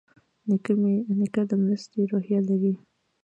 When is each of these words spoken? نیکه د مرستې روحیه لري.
نیکه 1.17 1.41
د 1.49 1.51
مرستې 1.63 1.99
روحیه 2.11 2.39
لري. 2.47 2.73